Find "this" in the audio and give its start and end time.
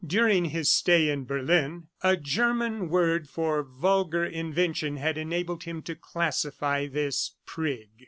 6.87-7.35